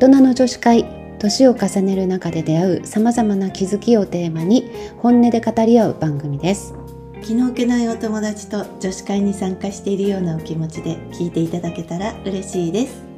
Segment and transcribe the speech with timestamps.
[0.00, 0.86] 人の女子会
[1.18, 6.72] 年を重ねる中で出会うさまざまな気づきをテーマに本音で語り合う番組です。
[7.22, 13.09] 気の置けないお友達と女子会に参加しているようなお気持ちで聞いていただけたら嬉しいです。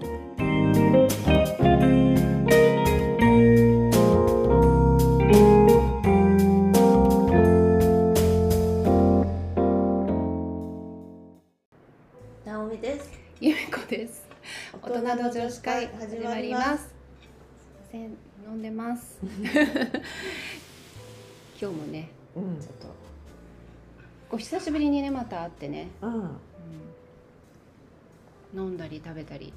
[14.84, 16.92] 大人の女子会始まります。
[17.92, 18.16] せん。
[18.44, 19.20] 飲んでます。
[21.56, 22.58] 今日もねうん。
[22.60, 22.88] ちょっと
[24.28, 26.14] こう久しぶりにねまた会ってね、うん。
[26.14, 26.30] うん。
[28.56, 29.54] 飲んだり食べたり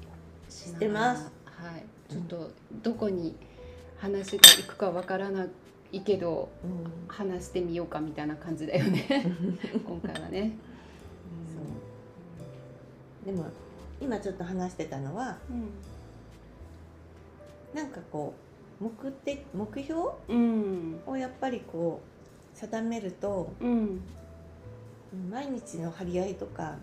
[0.48, 1.24] してます。
[1.44, 1.84] はい。
[2.08, 2.52] ちょっと
[2.84, 3.34] どこに
[3.98, 5.48] 話が行くかわからな
[5.90, 6.86] いけどうん。
[7.08, 9.34] 話してみようかみたいな感じだよね。
[9.84, 10.52] 今回はね、
[13.24, 13.46] でも
[14.00, 15.70] 今ちょっと話してたのはうん
[17.74, 18.34] なんかこ
[18.80, 21.00] う目的目標うん。
[21.06, 22.00] をやっぱりこ
[22.54, 24.00] う定めるとうん。
[25.30, 26.74] 毎日の張り合いとか、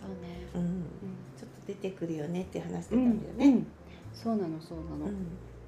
[0.00, 0.48] そうね。
[0.54, 0.82] うん、
[1.38, 3.46] ちょっと出てくるよねって話してたうんんだよね。
[3.46, 3.66] うん。
[4.12, 5.14] そうなのそうなの、うん。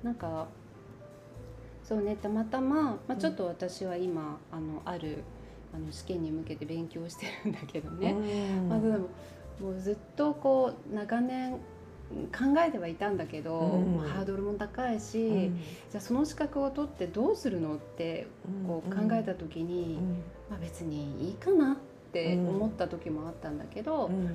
[0.03, 0.49] なんか
[1.85, 5.23] そうねたまたま、まあ、ちょっと私は今、あのある
[5.73, 8.69] あの試験に向けて勉強してるんだけどね、うん。
[8.69, 9.09] まあ、でも
[9.61, 11.53] もうずっとこう長年
[12.33, 13.99] 考えてはいたんだけど、うん。
[13.99, 15.57] ハードルも高いし、うん。
[15.57, 18.27] じゃあその資格を取ってどうするのって
[18.67, 20.09] こう考えた時に、うん。
[20.49, 21.77] まあ、別にいいかなっ
[22.13, 24.25] て思った時もあったんだけど、うん。
[24.25, 24.31] ま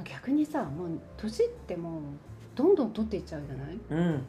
[0.00, 2.02] あ逆にさもう年ってもう
[2.54, 3.78] どんどん取っていっちゃうじゃない？
[3.90, 4.26] うん。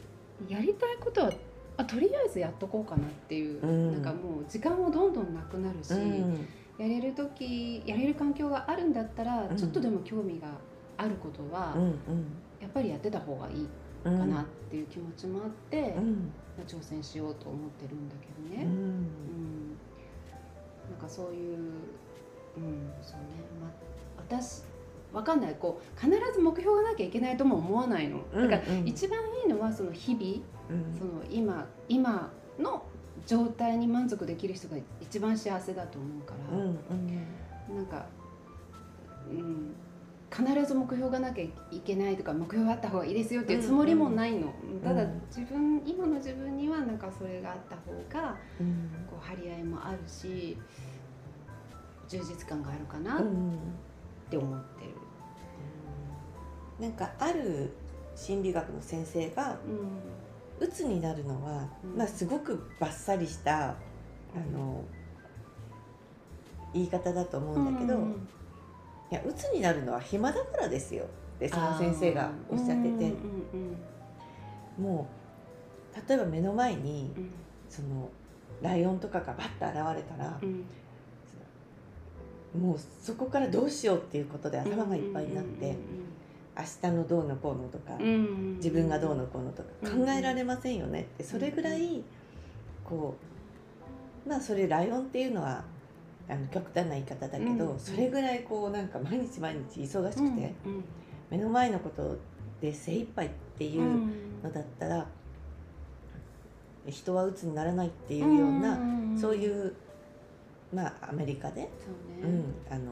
[0.49, 1.31] やりたいことは
[1.77, 3.91] あとりあえずやっとこうかなっていう、うん。
[3.93, 6.47] なんかもう時間もどんどんなくなるし、うん
[6.78, 9.58] やれる時やれる環境があるんだったら、うん。
[9.58, 10.47] ちょっとでも興味が
[10.97, 12.00] あることは、うん
[12.59, 13.67] やっぱりやってた方がいい
[14.03, 15.94] うんかなっていう気持ちもあって、
[16.67, 18.72] 挑戦しようと思ってるんだけどね、うん。
[18.72, 19.78] うん。
[20.92, 21.64] なんかそういう、うん、
[23.02, 23.26] そうね、
[23.61, 23.71] まあ、
[24.17, 24.64] 私
[25.14, 25.55] わかんない。
[25.60, 28.23] こう必ず目標がなきゃいけないとも思わないの。
[28.33, 30.98] だからうん一番いいのはその日々うん。
[30.98, 32.83] その今今の
[33.27, 37.27] 状態に満足できる人が一番幸せだと思うから、うんうん
[37.76, 38.05] なんか、
[39.30, 39.76] うん、
[40.32, 47.92] 必ず目標がなきゃいけないとか目標があった方がいいですよっていうつもりもないの、ただ自分今の自分にはなんかそれがあった方
[48.23, 48.89] がうん。
[49.10, 50.58] こう張り合いもあるし
[52.08, 53.60] 充実感があるかなっうん。
[54.30, 54.92] て思ってる。
[56.80, 57.73] なんかある
[58.16, 60.27] 心理学の先生がうん
[60.59, 61.97] 鬱になるのは、うん。
[61.97, 63.75] まあすごくバッサリしたあ
[64.53, 64.83] の
[66.73, 68.27] 言い方だと思うんだけど、うん
[69.09, 73.13] いや鬱になるのは暇だからですよってその先生がおっしゃってて、
[74.77, 75.07] も
[75.95, 77.29] う例えば目の前にうん。
[77.69, 78.09] その
[78.61, 80.65] ライオンとかがバッと現れたらう、ん。
[82.61, 85.75] もうそこからどうしようっていうことで頭がいっぱいになって、
[86.57, 87.97] 明日のどうのこうのとか、
[88.57, 91.01] 自分がどうのこうのとかうん考えられませんよね。
[91.01, 92.03] ってそれぐらい
[92.83, 93.15] こ
[94.25, 95.63] うまあそれライオンっていうのは
[96.27, 100.53] あの極端な言い方だけど、うんそれぐらいこうなんか毎日毎日忙しくて、
[101.29, 102.17] 目の前のこと
[102.59, 104.27] で精一杯っていううん。
[104.43, 105.07] のだったら、
[106.87, 108.77] 人は鬱にならないっていうような、
[109.19, 109.73] そうういう
[110.73, 111.69] まあアメリカで、
[112.23, 112.91] うん、あの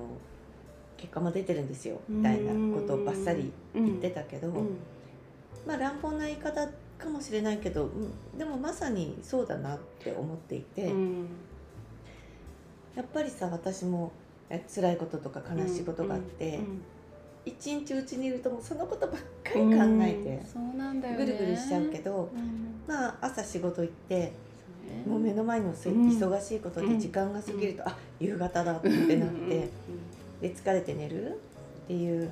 [0.98, 4.78] 結果も出てるんですよみたいなことをバッサリ言ってたけど、うん。
[5.66, 6.68] まあ乱暴な言い方
[6.98, 11.28] かもしれないけど、うん、でもまさにそうだなって思っていて、うん。
[12.96, 14.12] やっぱりさ私も
[14.50, 16.82] え辛いこととか悲しいことがあって、うん
[17.48, 19.62] 一日うちにいるともうそのことばっかり考
[20.02, 21.26] えてうん、そうなんだよね。
[21.26, 22.82] ぐるぐるしちゃうけど、うん。
[22.88, 24.34] まあ朝仕事行って
[25.06, 29.70] もう目の前の忙しいことで時間が過ぎると、あ夕方だってなって、
[30.42, 31.32] で疲れて寝る
[31.86, 32.32] っていう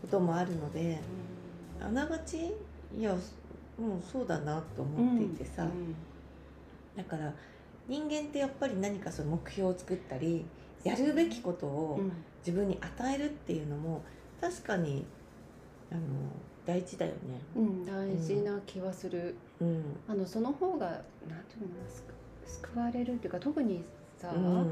[0.00, 0.98] こともあるので
[1.80, 2.52] あながち
[2.96, 3.20] いやもう
[4.10, 5.94] そうだなと思っていてさ、うん
[6.96, 7.32] だから
[7.86, 10.44] 人間ってやっぱり何かその目標を作ったり
[10.82, 12.12] やるべきことをうん。
[12.46, 14.02] 自分に与えるっていうのも
[14.40, 15.04] 確かに
[15.90, 16.00] あの
[16.64, 17.18] 大事だよね。
[17.56, 19.82] うん、大事な気はする、うん。
[20.06, 21.82] あのその方がなんていうのか
[22.46, 23.84] 救われるっていうか特に
[24.16, 24.46] さ、うん。
[24.46, 24.66] あの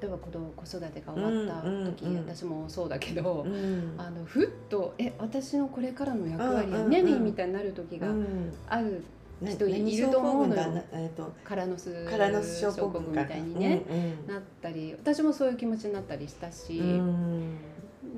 [0.00, 2.28] 例えば子供子育てが終わった時、うんうんうん。
[2.28, 3.94] 私もそうだけど、うん。
[3.98, 8.52] あのふっと「え私のこれからの役割は何?」みたいになる時がうん。
[8.68, 9.02] ある
[9.40, 10.62] な人い何ると思うのよ。
[10.92, 17.56] えっとカラノス症候群かみたいにね、うんうんなったり私もそういう気持ちになったりしたし、うん。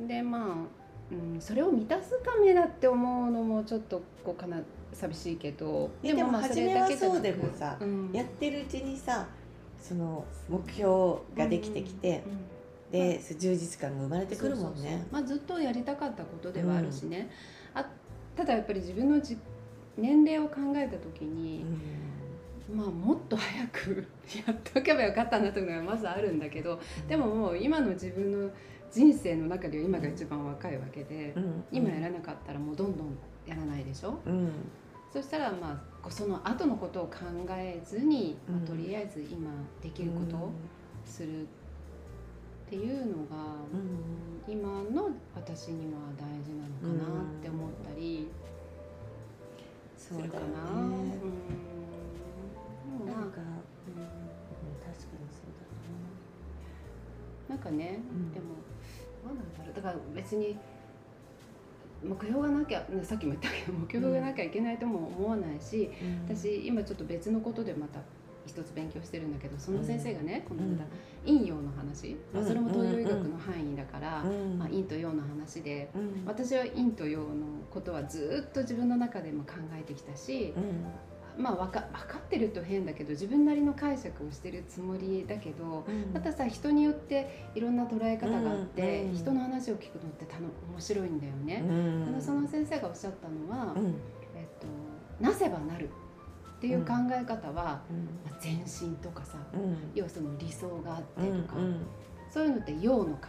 [0.07, 4.59] でまあうん、それを満たすためだって思うのもちょっとこうかな
[4.93, 5.91] 寂しいけど。
[6.03, 7.17] でもまあ初めはそれだけじゃなく。
[7.17, 8.11] そうでもさうん。
[8.13, 9.27] やってるうちにさ
[9.87, 12.39] その目標ができてきて、うんうん
[12.93, 15.05] で充実感が生まれてくるもんね。
[15.11, 17.29] まあ、ずっとやりたかったことではあるしね、
[17.75, 17.85] あ
[18.37, 19.37] ただやっぱり自分のじ
[19.99, 21.65] 年齢を考えた時に、
[22.73, 24.07] まあもっと早く
[24.47, 26.79] やっとけばよかったなというのがまずあるんだけど
[27.09, 28.51] でももう今の自分の
[28.93, 33.09] 人生の中では今が一番若いわけで、うん、今やらなかったらもうどんどん
[33.45, 34.21] やらないでしょ？
[34.25, 34.51] うん
[35.15, 37.19] そしたらまあその後のことを考
[37.51, 39.49] えずに、まあうんとりあえず今
[39.81, 40.51] できることを
[41.05, 41.47] するっ
[42.69, 43.37] ていうのが、
[43.73, 44.53] うん。
[44.53, 48.29] 今の私には大事なのかなって思ったり
[49.97, 50.43] するかな。
[50.43, 51.15] なんか、うん。
[53.15, 54.11] うん
[54.83, 55.47] 確かにそ
[57.47, 57.55] うな。
[57.55, 58.33] んかね、うん。
[58.33, 58.47] でも
[59.25, 59.75] 何なんだろう。
[59.77, 60.59] だから別に
[62.05, 65.91] 目標がなきゃねさっきも言ったけど目標がなきゃいけないとも思わないし、
[66.29, 66.37] だな。
[66.37, 68.01] 私今ちょっと別のことでまた
[68.47, 70.85] 一つ勉強してるんだけどその先生がね、このうん間
[71.25, 74.59] 陰陽の話、まあうんそれも東洋医学の範囲だから、うん。
[74.59, 76.25] まあ、陰と陽の話でうん。
[76.27, 77.27] 私は陰と陽の
[77.71, 80.85] ことはずっと自分の中でも考えてきたし、うん
[81.37, 86.13] まあ分か分かってると変だけど自分なりの解釈をしてるつもりだけどうん。
[86.13, 89.11] またさ人によっていろんな捉え方があって、うん。
[89.11, 89.17] うん。
[89.17, 91.65] 人の話を聞くのってたの面白いんだよね。
[91.67, 91.73] う
[92.19, 92.23] ん。
[92.23, 93.95] その先生がおっしゃったのは、うん。
[94.35, 94.67] えっと、
[95.21, 95.89] なせばなる
[96.59, 97.81] っていう考え方は、ま
[98.31, 99.77] あ、前進とかさうん。
[99.95, 101.43] 要はその理想があってうん。
[101.43, 101.57] とか、
[102.31, 103.29] そういうのって陽の考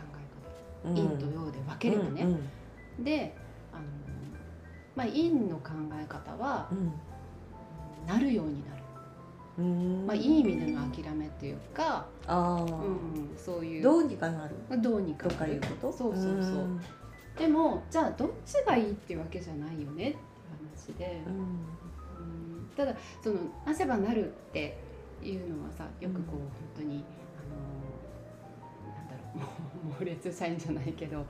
[0.85, 0.95] えうん。
[0.95, 2.27] 方陰と陽で分ければね。
[2.99, 3.35] で
[3.73, 3.83] あの、
[4.95, 6.93] まあ、陰の考え方はうん
[8.07, 8.83] なるようになる、
[9.59, 10.05] うん。
[10.05, 12.63] まあ、いい意味での諦めっていうか、ああ。
[12.63, 13.83] うん、そういう。
[13.83, 14.55] どうにかなる。
[14.81, 15.91] どうにかとかいうこと？
[15.91, 16.67] そうそうそう。
[17.37, 20.17] でもじゃあどっちがいいっていうわけじゃないよねって
[20.87, 21.33] 話で、うん。
[21.33, 22.69] うん。
[22.77, 23.35] ただその
[23.65, 24.77] なせばなるって
[25.23, 26.41] いうのはさよくこう、うん。
[26.41, 27.03] 本当に
[27.37, 27.43] あ
[28.87, 29.45] のなんだろうも
[29.95, 31.25] う猛烈社員じゃないけどあの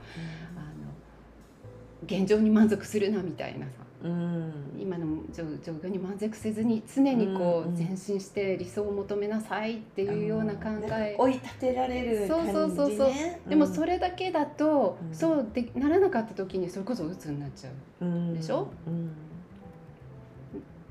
[2.04, 3.72] 現状に満足するなみたいなさ
[4.06, 4.52] うん。
[4.78, 7.86] 今の状状況に満足せずに常にこうんううん。
[7.86, 12.96] 前進して理想を求めなさいっていうような考なんかえ追い立てられる感じねそうそうそう。
[12.96, 13.10] そう
[13.48, 15.14] でもそれれだけだと、うん。
[15.14, 17.70] そうでならなかった時にそれこそ鬱になっちゃ
[18.00, 18.68] うでしょ？
[18.86, 19.10] うん。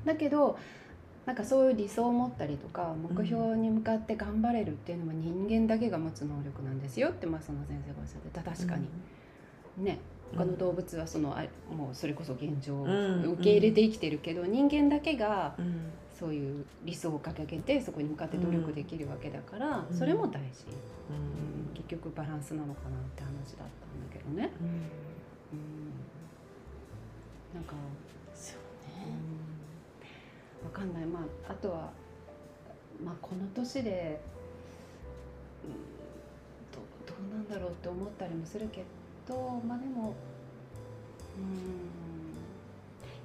[0.04, 0.58] だけど
[1.24, 8.42] なんかそういう理想を持ったりとか目標に向かって頑張れるっていうのは人間だけが持つ能力なんですよって、まあ、その先生がおっしゃってた。
[8.42, 8.86] 確かに、
[9.84, 9.98] ね
[10.34, 15.92] 他の動物はそのあもうそれこそ現状をうん受け入れて生きてるけど、人間だけがうん。
[16.18, 19.94] そういう理想を掲げてそこに向かって努力できるわけだから、うん。
[19.94, 20.64] それも大事、
[21.10, 21.16] うん。
[21.68, 23.28] うん結局バランスなのかなって話
[23.58, 24.50] だったんだけどね。
[24.60, 24.66] うん。
[24.66, 24.80] うん。
[27.54, 27.74] なんか
[28.34, 28.58] そう
[29.04, 30.64] うねん。
[30.64, 31.04] わかんない。
[31.04, 31.92] まああとは
[33.04, 34.18] まあこの年で、
[35.64, 35.70] うん、
[36.72, 38.86] どどうなんだろうって思ったりもするけど
[39.34, 40.14] まあでも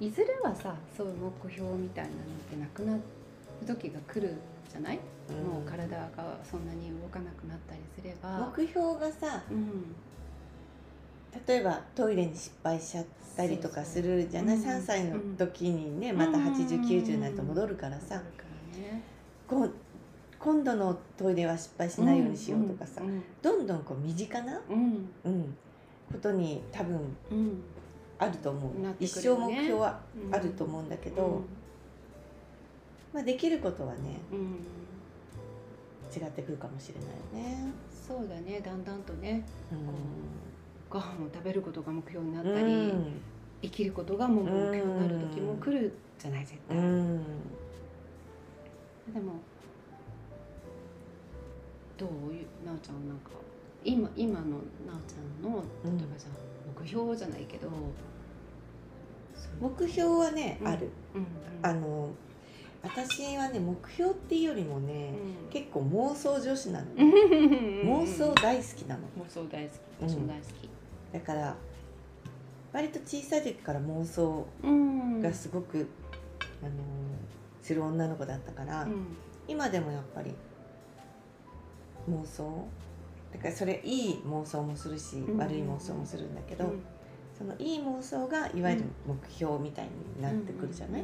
[0.00, 2.20] うんいずれはさそういう目標みたいなのっ
[2.50, 3.00] てなくなる
[3.66, 4.34] 時が来る
[4.70, 6.08] じゃない、もう体が
[6.42, 8.50] そんなに動かなくなったりすれば。
[8.56, 9.94] 目標がさうん。
[11.46, 13.04] 例えばトイレに失敗しちゃっ
[13.36, 16.18] たりとかするじゃない、そうそう3歳の時にねうん。
[16.18, 18.24] また8090になると戻るからさ、だか
[18.74, 19.02] らね
[19.46, 19.72] こう
[20.38, 23.22] 今度のトイレは失敗しないようにしようとかさ、うん。
[23.40, 25.08] どんどんこう身近な、うん。
[25.24, 25.56] うん、
[26.12, 27.62] ことに多分うん
[28.18, 31.44] あると思う、なってく一生目標はうんあると思うんだけど、うん。
[33.12, 34.58] まあ、できることはねうん。
[36.14, 37.08] 違ってくるかもしれない
[37.44, 37.72] よね。
[37.90, 38.60] そうだね。
[38.60, 39.78] だんだんとねうん。
[40.90, 43.20] ご飯を食べることが目標になったうり、ん。
[43.62, 47.22] 生きることがもう目標になる時も来るじゃない絶う対、ん。
[49.12, 49.40] でも
[51.96, 52.08] どう？
[52.66, 53.30] なおちゃんなんか
[53.84, 55.98] 今今のなおちゃんのうん。
[55.98, 57.68] 例えばじゃあ目標じゃないけど、
[59.60, 60.68] 目標はね、うん。
[60.68, 60.90] ある。
[61.14, 61.26] うん。
[61.62, 62.10] あの
[62.82, 65.12] 私はね目標っていうよりもね、
[65.50, 67.10] 結構妄想女子なの、うん。
[68.02, 69.02] 妄想大好きなの。
[69.24, 70.10] 妄想大好き。
[70.10, 70.68] 私も大好き、
[71.12, 71.56] だから
[72.72, 75.20] 割と小さい時から妄想うん。
[75.20, 75.88] がすごく、
[76.62, 76.72] あの
[77.62, 79.16] する女の子だったから、うん。
[79.46, 80.34] 今でもやっぱり
[82.08, 82.66] 妄想
[83.32, 85.38] だからそれいい妄想もするし、うん。
[85.38, 86.82] 悪い妄想もするんだけど、うん。
[87.36, 89.86] そのいい妄想がいわゆる目標みたい
[90.16, 91.02] になってくるじゃない、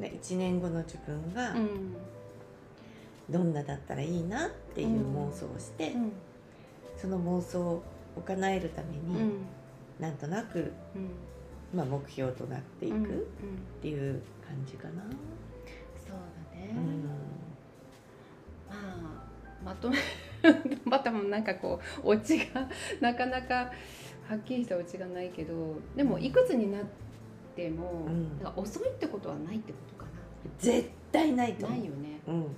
[0.00, 1.94] で1年後の自分がうん。
[3.30, 6.12] どんなだったらいいなっていう妄想をして、うん。
[6.96, 7.82] その妄想を
[8.24, 9.32] 叶えるために、うん。
[10.00, 11.10] なんとなく、うん。
[11.74, 13.00] まあ、目標となっていくっ
[13.80, 15.02] ていう感じかな。
[15.96, 16.16] そう
[16.52, 17.04] だね、うん。
[18.68, 19.24] まあ
[19.64, 19.96] まとめ
[20.84, 22.68] またもなんかこうオチが
[23.00, 23.72] なかなか
[24.28, 26.82] はっきりしたオチがないけどでもいくつになっ
[27.56, 30.10] ても、うんだから遅いってことはないってことか
[30.58, 31.68] 絶対ないとな。
[31.68, 31.86] な思う。
[31.86, 32.52] いよねうんだか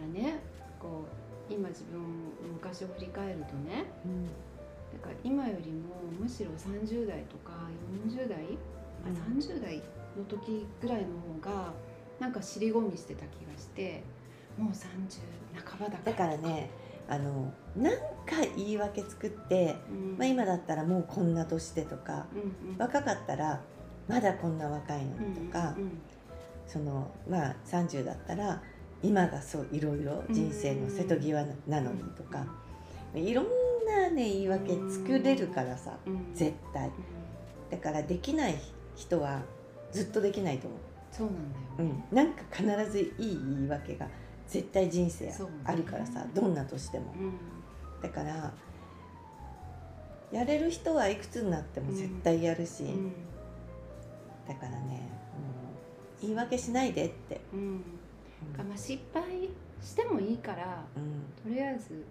[0.00, 0.40] らね
[0.78, 1.04] こ
[1.50, 2.00] う今自分
[2.52, 4.30] 昔を振り返るとねうんだ
[5.02, 7.52] から今よりもむしろ30代とか
[8.06, 9.82] 40代、まあ、うん30代
[10.16, 11.06] の時ぐらいの
[11.40, 11.72] 方が
[12.20, 14.02] なんか尻込みしてた気がして
[14.58, 14.80] もう30
[15.64, 16.12] 半ばだから。
[16.12, 16.70] だからね
[17.08, 20.18] あのなんか言い訳作って、うん。
[20.18, 22.78] まあ、今だったらもうこんな年でとかうんうん。
[22.78, 23.60] 若かったら
[24.08, 26.00] まだこんな若いのにとか、うんうん
[26.66, 28.60] そのまあ30だったら
[29.00, 32.44] 今がそういろいろ人生の瀬戸際なのにとか、
[33.14, 33.46] いろん
[33.86, 36.12] なね言い訳作れるからさ、うん。
[36.12, 36.34] うん。
[36.34, 36.88] 絶対。
[36.88, 36.92] うん
[37.70, 38.56] だからできない
[38.94, 39.42] 人は
[39.92, 40.76] ずっとできないと思
[41.12, 41.92] そうなんだう、よ。
[41.92, 44.06] ね、うん、なんか必ずいい言い訳が
[44.48, 45.32] 絶対人生
[45.64, 47.12] あるからさ、どんな年でも。
[47.18, 47.32] うん。
[48.02, 48.52] だから
[50.32, 53.12] やれる人はいくつになっても絶対やるし、うん。
[54.46, 55.00] だからねもう
[56.20, 57.60] 言い訳しないでって、うん。
[57.60, 58.68] うん。
[58.68, 59.48] まあ、失敗
[59.82, 61.24] してもいいからうん。
[61.42, 62.04] とりあえず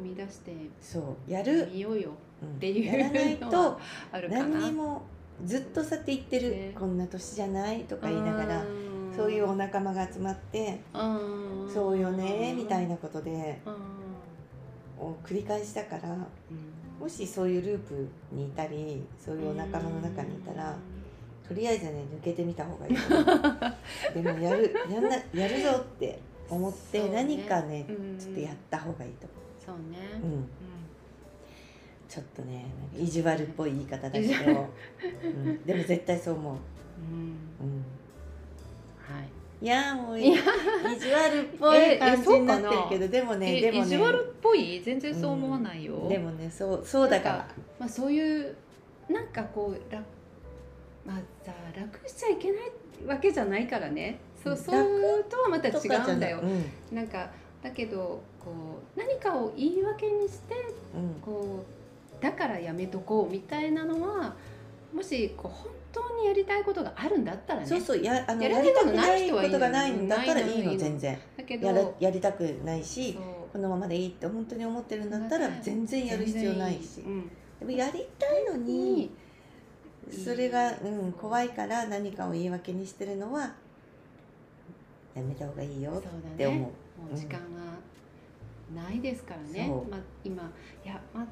[0.00, 2.10] 踏み出してそうやる、みようよ
[2.42, 2.48] うん。
[2.48, 3.80] っていうやらないのと
[4.28, 5.02] 何にも
[5.44, 6.72] ずっとそうやって言ってる、ね。
[6.78, 8.64] こんな年じゃないとか言いながら
[9.14, 11.70] そういうお仲間が集まってうん。
[11.72, 15.06] そうよねみたいなことでうん。
[15.06, 16.26] を繰り返したからうん。
[17.00, 20.76] もしそういうループにいたりそういうお仲間の中にいたら
[21.46, 22.94] とりあえずね抜けてみた方がいい。
[24.22, 28.18] でもやるやんなやるぞって思って何かねうん。
[28.18, 29.26] ちょっとやった方がいいと
[29.64, 29.98] そうね。
[30.22, 30.46] 思う、うん、
[32.08, 32.66] ちょっとね
[32.96, 34.68] 意地悪っぽい言い方だけど、
[35.24, 37.18] うん、でも絶対そう思う、うん。
[37.60, 37.84] うん、は
[39.62, 40.32] いいやーもういい。
[40.32, 40.42] 意や。
[40.98, 43.86] 地悪っぽい感じになってるけどでもねえでもね。
[43.86, 44.82] 意地悪っぽい？
[44.84, 47.48] 全然そう思わないよ、でもねそうそうだから。
[47.78, 48.56] まあそういう
[49.08, 50.04] なんかこう楽
[51.06, 54.18] まあさ楽しちゃいけないわけじゃないからね。
[54.42, 56.42] そう楽そうとはまた違うんだよ。
[56.42, 56.52] ない。
[56.52, 56.96] うん。
[56.96, 57.30] なんか
[57.62, 58.50] だけどこ
[58.96, 60.54] う何かを言い訳にして
[60.94, 61.14] うん。
[61.22, 61.64] こ
[62.20, 64.34] うだからやめとこうみたいなのは
[64.92, 65.81] もしこう本当
[66.22, 73.18] にやりたいことがあるんだったらねそうそうやあのややりたくなないことがないんだったらいいのの全然だけどやらやりたくないし
[73.52, 76.96] このままでいいって本当に思ってるんだったら全然やる必要ないし。
[76.96, 77.22] 全然いい。
[77.60, 79.10] でもやりたいのうんに
[80.10, 83.52] それが、うん、怖いから何かを言い訳にしてるのは
[85.14, 86.38] やめた方がいいよって思う。
[86.38, 86.58] だね。
[86.58, 86.72] も
[87.12, 87.38] う時間が
[88.74, 90.50] ないですからね、まあ、今
[90.84, 91.26] いやまだ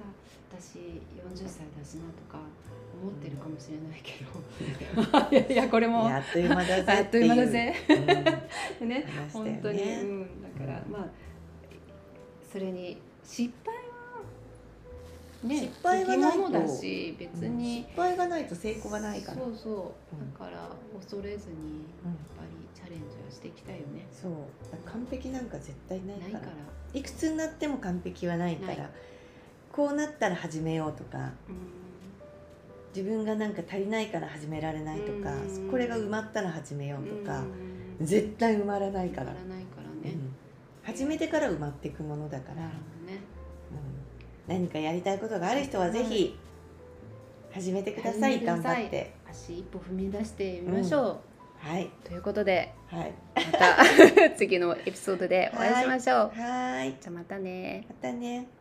[0.51, 2.39] 私40歳だしなとか
[3.01, 5.31] 思ってるかもしれないけど。
[5.31, 7.75] いやいやこれもあっという間だぜあっという間だぜ。
[7.89, 8.89] う、うん。
[8.89, 9.07] ねね。
[9.33, 11.09] 本当に、うん、だからまあ
[12.53, 13.81] それに失敗は
[15.45, 16.51] ね失敗はないと。
[16.51, 19.39] だし別に、失敗がないと成功がないから。
[19.39, 19.71] そうそ
[20.13, 20.69] う、うんだから
[20.99, 22.51] 恐れずにやっぱり
[22.91, 24.33] レンジはしていきたいよね、そう。
[24.85, 26.47] 完璧なんか絶対ないから。
[26.47, 26.51] な
[26.93, 28.91] いくつになっても完璧はないから。
[29.73, 31.19] こうなったら始めようとか。
[31.19, 31.81] うん。
[32.95, 35.71] 自分がなんか足りないから始められないとかうん。
[35.71, 37.45] これが埋まったら始めようとか
[38.01, 38.05] うん。
[38.05, 39.29] 絶対埋まらないから。
[39.29, 40.35] やらないからね、うん。
[40.83, 42.71] 始めてから埋まっていくものだから、ね。
[44.49, 44.55] うん。
[44.55, 46.37] 何かやりたいことがある人はぜひ
[47.53, 48.45] 始めてください。
[48.45, 48.85] 頑さい。
[48.85, 49.15] 張って。
[49.31, 51.19] 足一歩踏み出してみましょう、
[51.61, 51.91] はい。
[52.05, 53.13] ということではい。
[53.35, 53.77] また
[54.37, 56.95] 次のエピソードでお会いしましょう、はーい。
[57.01, 57.87] じゃあまたね。
[57.89, 58.47] またね「